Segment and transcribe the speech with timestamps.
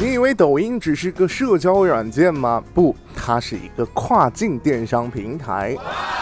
[0.00, 2.62] 你以为抖音只是个社交软件吗？
[2.72, 5.76] 不，它是一个跨境电商平台。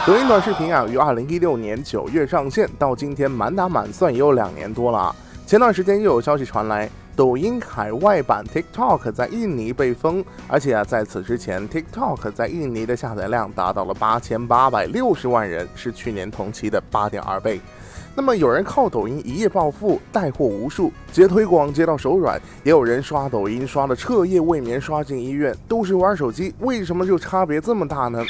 [0.06, 5.16] 抖音短视频啊，于二零一六年九月上线，到今天满打满算也有两年多了啊。
[5.46, 17.60] 前段时间又有消息传来，抖音海外版 TikTok 在印尼被封，而且啊，在此之前，TikTok 在印尼的下载量达到了八千八百六十万人，是去年同期的八点二倍。
[18.18, 28.24] 那么有人靠抖音一夜暴富，带货无数，接推广接到手软；也有人刷抖音刷的彻夜未眠，刷进医院，都是玩手机，为什么就差别这么大呢？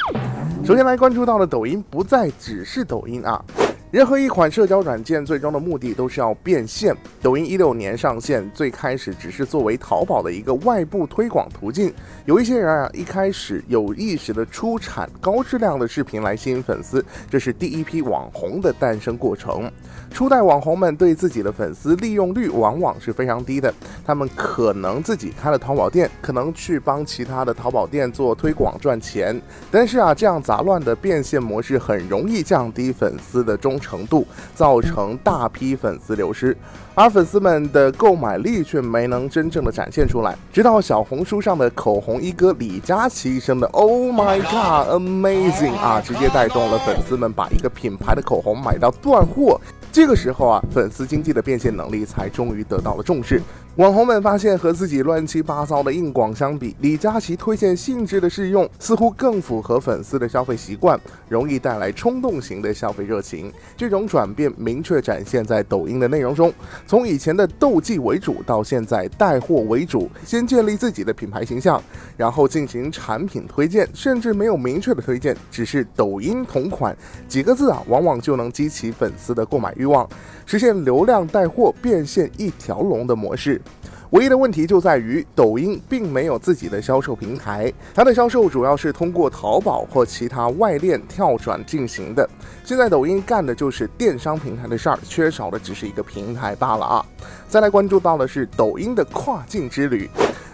[0.65, 3.41] 首先来关注到的抖音，不再只是抖音啊。
[3.89, 6.93] 任何一款社交软件最终的目的都是要变现。
[7.21, 11.93] 抖音一六年上线，最开始只是作为淘宝的一个外部推广途径。
[12.25, 19.71] 有一些人啊，一开始有意识的出产高质量的视频来吸引粉丝，这是第一批网红的诞生过程。
[20.11, 23.73] 初代网红们对自己的粉丝利用率往往是非常低的，
[24.05, 29.41] 他们可能自己开了淘宝店，可能去帮其他的淘宝店做推广赚钱。
[29.71, 33.76] 但是啊，这样杂乱的变现模式很容易降低粉丝的忠。
[33.79, 36.55] 程度造成大批粉丝流失，
[36.95, 40.35] 而粉丝们的购买力却没能真正的展现出来。
[40.51, 49.59] 直到小红书上的口红一哥李佳琦一声的 “Oh my God, amazing” 啊，直接带动了粉丝们把一个品牌的口红买到断货。
[49.91, 53.41] 这个时候啊，粉丝经济的变现能力才终于得到了重视。
[53.77, 63.53] 网红们发现，和自己乱七八糟的硬广相比，李佳琦推荐性质的试用似乎更符合粉丝的消费习惯，容易带来冲动型的消费热情。
[63.77, 66.51] 这种转变明确展现在抖音的内容中，
[66.87, 71.79] 从以前的斗技为主，到现在带货为主，先建立自己的品牌形象，
[72.17, 76.97] 然后进行产品推荐，甚至没有明确的推荐，只是抖音同款
[77.27, 80.09] 几个字啊，往往就能激起粉丝的购买欲望，
[80.47, 83.61] 实现流量带货变现一条龙的模式。
[84.11, 92.27] 唯一的问题就在于，抖音并没有自己的销售平台，它的销售主要是通过淘宝或其他外链跳转进行的。
[92.63, 97.05] 现在抖音干的就是电商平台的事儿，缺少的只是一个平台罢了啊！
[97.49, 100.09] 再来关注到的是抖音的跨境之旅。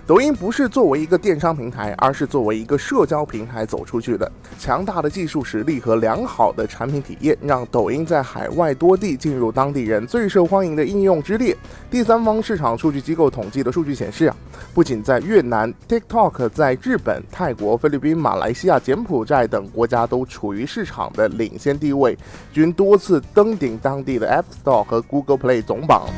[0.06, 4.30] 抖音不是作为一个电商平台，而是作为一个社交平台走出去的。
[4.60, 11.56] 强大的技术实力和良好的产品体验，让抖音在海外多地进入当地人最受欢迎的应用之列。
[11.90, 14.36] 第三方市场数据机构统计的数据显示啊，
[14.74, 22.18] 不仅在越南，TikTok 在日本、泰国、菲律宾、马来西亚、柬埔寨等国家都处于市场的领先地位，
[22.52, 26.10] 均多次登顶当地的 App Store 和 Google Play 总榜。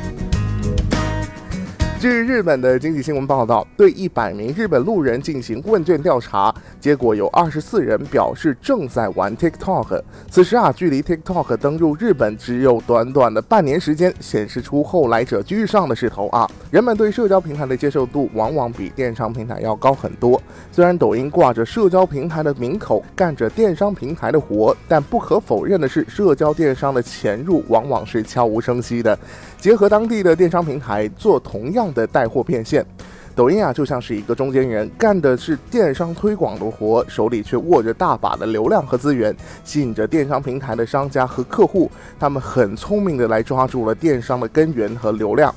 [2.08, 10.00] 据日本的经济新闻报道，对一百名日本路人进行问卷调查，结果有二十四人表示正在玩 TikTok。
[10.30, 16.48] 此时啊，距离 TikTok 登入日本只有短短的半年时间，显示出后来者居上的势头啊。
[16.70, 20.40] 人们对社交平台的接受度往往比电商平台要高很多。
[20.70, 29.18] 虽然抖音挂着社交平台的名口，干着电商平台的活，但不可否认的是，社交电商的潜入往往是悄无声息的。
[29.58, 32.86] 结合当地的电商平台做同样的带货变现，
[33.34, 39.34] 抖音啊就像是一个中间人，干的是电商推广的活，手里却握着大把的流量和资源，
[39.64, 41.90] 吸引着电商平台的商家和客户，
[42.20, 45.52] 他们很聪明的来抓住了电商的根源和流量。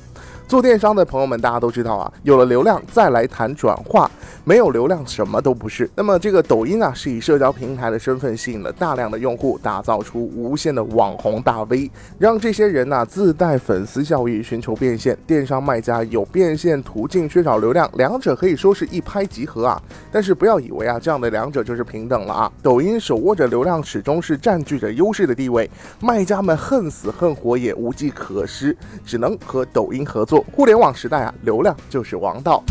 [0.50, 4.10] 做电商的朋友们，大家都知道啊，有了流量再来谈转化，
[4.42, 5.88] 没有流量什么都不是。
[5.94, 11.88] 那么这个抖音啊，是以社交平台的身份吸引了大量的用户，打造出无限的网红大 V，
[12.18, 15.16] 让这些人呐自带粉丝效益，寻求变现。
[15.24, 19.80] 电商卖家有变现途径，缺少流量，两者可以说是一拍即合啊。
[20.10, 22.52] 但是不要以为啊，这样的两者就是平等了啊。
[22.60, 25.70] 抖音手握着流量，始终是占据着优势的地位，
[26.00, 28.76] 卖家们恨死恨活也无计可施，
[29.06, 30.39] 只能和抖音合作。
[30.52, 32.62] 互联网时代啊，流量就是王道。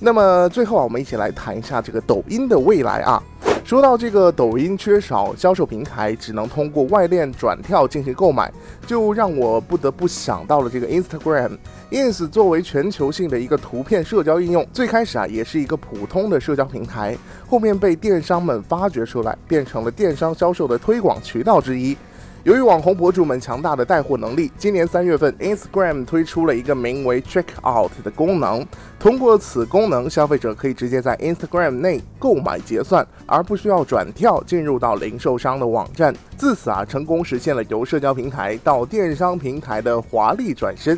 [0.00, 3.22] 那么最后啊，我们一起来谈一下这个抖音的未来啊。
[3.64, 8.52] 说到这个抖音缺少销售平台，只能通过外链转跳进行购买，
[8.86, 11.58] 就让我不得不想到了这个 Instagram。
[11.90, 17.18] Ins 作为全球性的一个图片社交应用，最开始啊也是一个普通的社交平台，
[17.48, 21.96] 后面被电商们发掘出来，变成了电商销售的推广渠道之一。
[22.46, 28.64] 由于网红博主们强大的带货能力，今年三月份，Instagram 推出了一个名为 Check Out 的功能。
[29.00, 36.14] 通过此功能，消费者可以直接在 Instagram 内购买结算，而不需要转跳进入到零售商的网站。
[36.36, 40.96] 自此啊，成功实现了由社交平台到电商平台的华丽转身。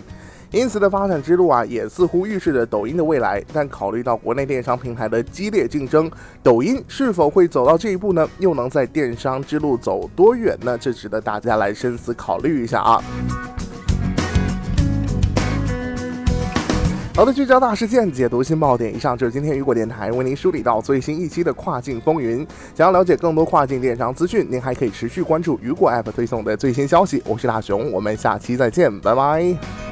[0.51, 3.45] 因此的发展之路啊，也似乎预示着抖音的未来。
[3.53, 6.11] 但考虑到国内电商平台的激烈竞争，
[6.43, 8.27] 抖音是否会走到这一步呢？
[8.39, 10.79] 又能在电商之路走多远呢？
[10.79, 13.03] 这值得大家来深思考虑一下啊。
[17.15, 18.95] 好的，聚焦大事件，解读新爆点。
[18.95, 22.47] 以上就是今天雨果电台为您梳理到最新一期的跨境风云。
[22.75, 27.23] 想要了解更多跨境电商资讯，您还可以持续关注雨果 App 推送的最新消息。
[27.27, 29.88] 我是大熊，我们下期再见，拜拜。